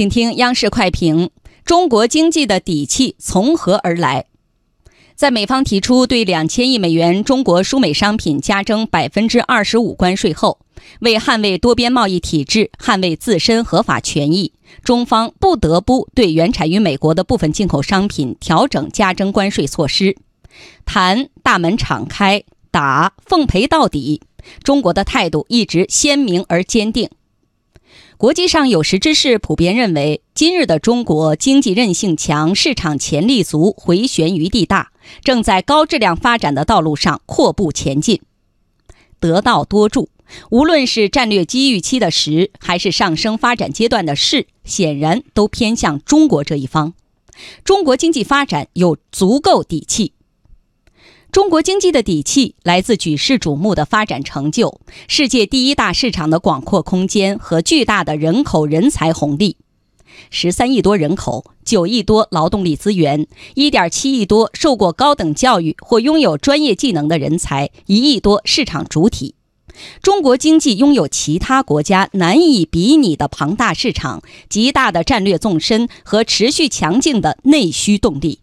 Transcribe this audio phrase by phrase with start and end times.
[0.00, 1.28] 请听央视快评：
[1.62, 4.24] 中国经济的底气从何而来？
[5.14, 10.60] 在美方提出对两千亿美元中国输美商品加征百分之二十五关税后，
[11.00, 20.16] 为捍卫多边贸易体制、捍卫自身合法权益，中方不得不对原产于美国的部分进口商品调整加征关税措施。
[20.86, 24.22] 谈大门敞开，打奉陪到底，
[24.62, 27.10] 中国的态度一直鲜明而坚定。
[28.20, 34.92] 国际上有识之士普遍认为，今日的中国经济韧性强，市场潜力足，回旋余地大，
[35.24, 38.20] 正在高质量发展的道路上阔步前进。
[39.20, 40.10] 得道多助，
[40.50, 46.92] 无论是战略机遇期的时，还是上升发展阶段的势，显然都偏向中国这一方。
[47.64, 50.12] 中国经济发展有足够底气。
[51.32, 59.56] 中国经济的底气来自举世瞩目的发展成就、世界第一大市场的广阔空间和巨大的人口人才红利。
[60.30, 69.36] 十三亿多人口，九亿多劳动力资源，一点七亿多受过高等教育或拥有专业技能的人才，一亿多市场主体。
[70.02, 78.40] 中国经济拥有其他国家难以比拟的庞大市场、极大的战略纵深和持续强劲的内需动力。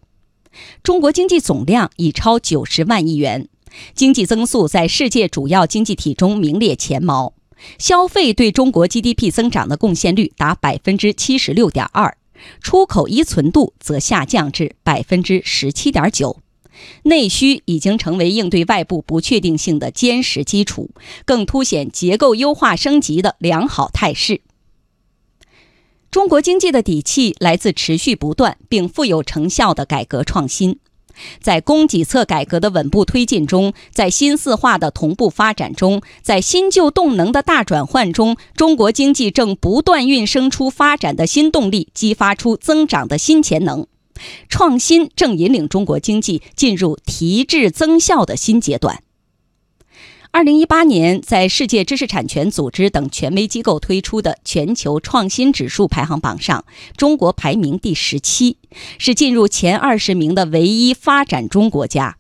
[0.83, 3.47] 中国经济总量已超九十万亿元，
[3.93, 7.33] 经济增速在世界主要经济体中名列前茅，
[7.77, 12.17] 消费对中国 GDP 增长的贡献率达百分之七十六点二，
[12.61, 16.39] 出口依存度则下降至百分之十七点九，
[17.03, 20.91] 内需已经成为应对外部不确定性的坚实基础，
[21.25, 24.41] 更凸显结构优化升级的良好态势。
[26.09, 30.79] 中国经济的底气来自持续不断并富有成效的改革创新，
[31.41, 43.85] 在供给侧改革的稳步推进中，在新四化的同步发展中，在新旧动能的大转换中，中国经济正不断孕生出发展的新动力，激发出增长的新潜能。
[44.49, 49.03] 创新正引领中国经济进入提质增效的新阶段。
[50.37, 56.63] 二零一八年，在世界知识产权组织等权威机构推出的全球创新指数排行榜上，
[56.95, 58.57] 中国排名第十七，
[58.99, 62.17] 是进入前二十名的唯一发展中国家。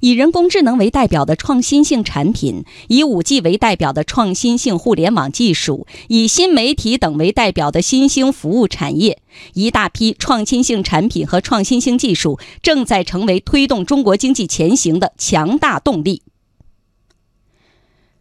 [0.00, 9.18] 以人工智能为代表的创新性产品，以五 G 为代表的创新性互联网技术，以新媒体等为代表的新兴服务产业，
[9.52, 16.22] 一大批创新性产品和创新性技术正在成为推动中国经济前行的强大动力。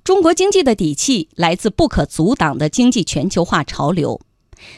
[0.04, 4.20] 中国经济的底气来自不可阻挡的经济全球化潮流，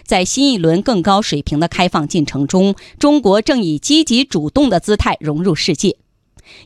[0.06, 5.96] 在新一轮更高水平的开放进程中，中国正以积极主动的姿态融入世界。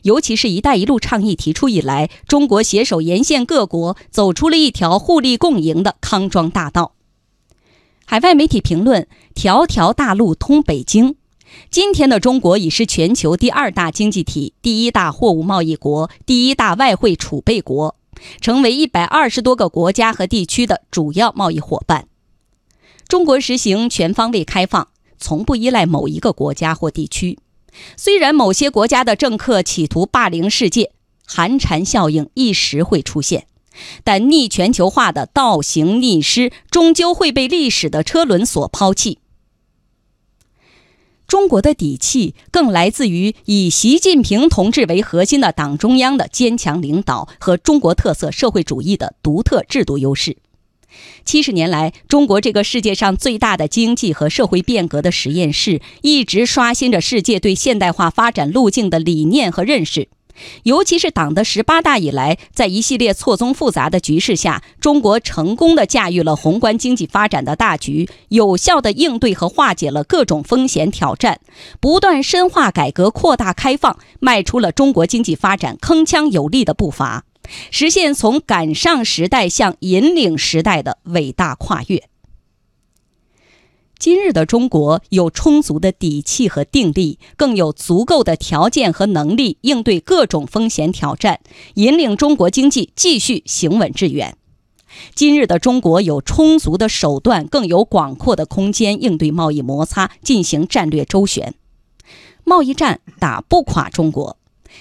[0.02, 6.94] 尤其是一带一路倡议提出以来，中国携手沿线各国，走出了一条互利共赢的康庄大道。
[8.06, 11.14] 海外媒体评论：“条条大路通北京。”
[11.70, 17.94] 今天的中国已是全球第二大经济体、第一大货物贸易国、第一大外汇储备国。
[18.40, 22.06] 成为一百二十多个国家和地区的主要贸易伙伴。
[23.06, 27.38] 中国实行全方位开放，从不依赖某一个国家或地区。
[27.96, 30.92] 虽然某些国家的政客企图霸凌世界，
[31.26, 33.46] 寒蝉效应一时会出现，
[34.04, 39.18] 但逆全球化的倒行逆施终究会被历史的车轮所抛弃。
[41.28, 50.38] 中国的底气更来自于以习近平同志为核心的党中央的坚强领导和中国特色社会主义的独特制度优势。
[51.26, 60.08] 七十年来，中国这个世界上最大的经济和社会变革的实验室，一直刷新着世界对现代化发展路径的理念和认识。
[60.62, 71.40] 尤其是党的十八大以来，在一系列错综复杂的局势下，中国成功的驾驭了宏观经济发展的大局，有效的应对和化解了各种风险挑战，
[71.80, 77.24] 不断深化改革、扩大开放，迈出了中国经济发展铿锵有力的步伐，
[77.70, 82.04] 实现从赶上时代向引领时代的伟大跨越。
[83.98, 91.40] 今日的中国有充足的底气和定力，更有足够的条件和能力应对各种风险挑战，
[91.74, 94.36] 引领中国经济继续行稳致远。
[95.16, 101.54] 今日的中国有充足的手段，更有广阔的空间应对贸易摩擦，进行战略周旋。
[102.44, 104.36] 贸易战打不垮中国，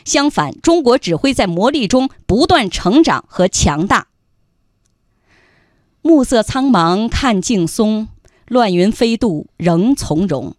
[0.05, 4.09] 相反，中国只会在磨砺中不断成长和强大。
[6.03, 8.07] 暮色苍茫，看劲松。
[8.47, 10.55] 乱云飞渡，仍从容。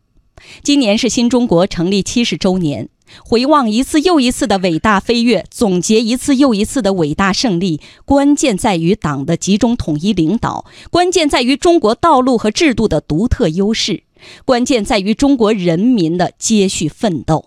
[0.62, 2.88] 今年是新中国成立七十周年，
[3.25, 14.05] 回望一次又一次的伟大飞跃，总结一次又一次的伟大胜利，关键在于党的集中统一领导，关键在于中国道路和制度的独特优势，
[14.44, 17.46] 关键在于中国人民的接续奋斗。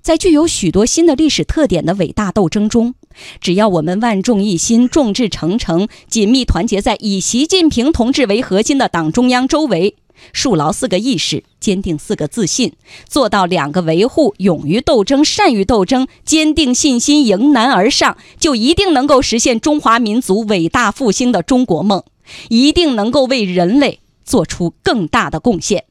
[0.00, 2.94] 在具有许多新的历史特点的伟大斗争中，
[3.40, 9.96] 只要我们万众一心、众志成城，紧密团结在以习近平同志为核心的党中央周围，
[10.32, 12.72] 树牢四个意识，坚定四个自信，
[13.08, 22.02] 做到两个维护，勇于斗争、善于斗争，坚定信心，迎难而上，就一定能够实现中华民族伟大复兴的中国梦，
[22.48, 25.84] 一定能够为人类做出更大的贡献。